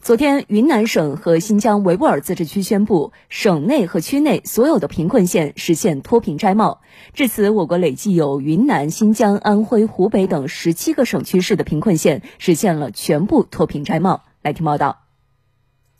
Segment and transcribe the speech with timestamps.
[0.00, 6.80] 昨天云南省和新疆维吾尔自治区宣布，省内和区内所有的贫困县实现脱贫摘帽。
[7.12, 14.24] 至此，我国累计有云南、新疆、安徽、湖北等十七个省区市的贫困县实现了全部脱贫摘帽。
[14.42, 15.02] 来听报道。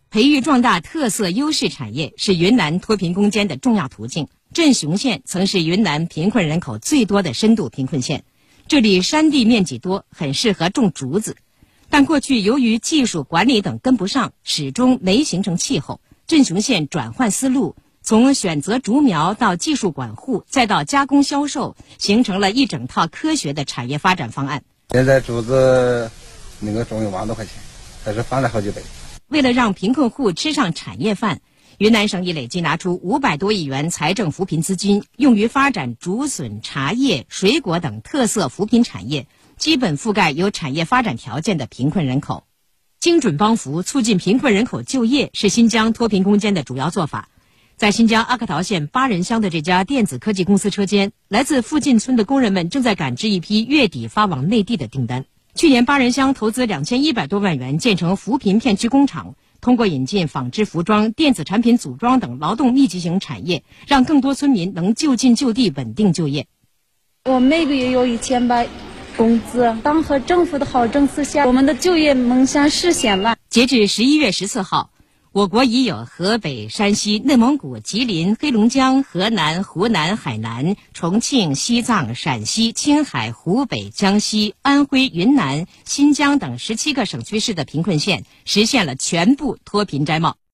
[0.09, 4.29] 培育壮大特色优势产业是云南脱贫攻坚的重要途径。
[4.53, 8.25] 镇雄县曾是云南贫困人口最多的深度贫困县，
[8.69, 11.37] 这里山地面积多，很适合种竹子。
[11.89, 16.01] 但过去由于技术管理等跟不上，始终没形成气候。
[16.27, 24.65] 镇雄县转换思路，从选择竹苗到技术管护，再到加工销售，形成了一整套科学的产业发展方案。
[24.91, 26.11] 现在竹子
[26.61, 27.55] 那个种一万多块钱，
[28.05, 28.83] 还是翻了好几倍。
[29.29, 31.41] 为了让贫困户吃上产业饭，
[31.79, 39.27] 云南省已累计拿出五百多亿元财政扶贫资金，用于发展竹笋、茶叶、水果等特色扶贫产业。
[39.59, 42.45] 基本覆盖有产业发展条件的贫困人口，
[43.01, 47.31] 精准帮扶促进贫困人口就业是新疆脱贫攻坚的主要做法。
[47.77, 55.25] 在新疆阿克陶县巴仁乡的这家电子科技公司车间，来自附近村的工人们正在赶制一批月底发往内地的订单。
[55.55, 66.47] 去年，巴仁乡投资两千一百多万元建成扶贫片区工厂，通过引进纺织服装、电子产品组装等劳动密集型产业，让更多村民能就近就地稳定就业。
[67.25, 68.67] 我每个月有一千八。
[69.17, 73.37] 工资，党和政府的好政策下，我们的就业梦想实现了。
[73.49, 74.91] 截至十一月十四号，
[75.33, 90.37] 我国已有河北、山西、内蒙古、吉林、黑龙江、河南、湖南、海南、重庆、西藏、陕西、青海、湖北、江西、安徽、云南、新疆等十七个省区市的贫困县实现了全部脱贫摘帽。